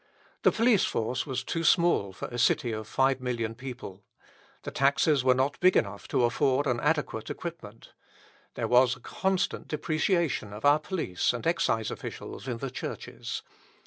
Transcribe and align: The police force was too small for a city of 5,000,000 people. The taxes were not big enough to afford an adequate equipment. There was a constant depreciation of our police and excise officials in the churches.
The 0.41 0.51
police 0.51 0.83
force 0.83 1.27
was 1.27 1.43
too 1.43 1.63
small 1.63 2.11
for 2.11 2.27
a 2.29 2.39
city 2.39 2.71
of 2.71 2.89
5,000,000 2.89 3.55
people. 3.55 4.03
The 4.63 4.71
taxes 4.71 5.23
were 5.23 5.35
not 5.35 5.59
big 5.59 5.77
enough 5.77 6.07
to 6.07 6.23
afford 6.23 6.65
an 6.65 6.79
adequate 6.79 7.29
equipment. 7.29 7.93
There 8.55 8.67
was 8.67 8.95
a 8.95 8.99
constant 8.99 9.67
depreciation 9.67 10.53
of 10.53 10.65
our 10.65 10.79
police 10.79 11.33
and 11.33 11.45
excise 11.45 11.91
officials 11.91 12.47
in 12.47 12.57
the 12.57 12.71
churches. 12.71 13.43